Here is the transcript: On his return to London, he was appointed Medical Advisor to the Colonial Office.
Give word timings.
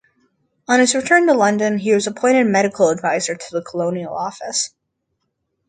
On 0.67 0.79
his 0.79 0.95
return 0.95 1.27
to 1.27 1.35
London, 1.35 1.77
he 1.77 1.93
was 1.93 2.07
appointed 2.07 2.47
Medical 2.47 2.89
Advisor 2.89 3.35
to 3.35 3.47
the 3.51 3.61
Colonial 3.61 4.11
Office. 4.17 4.71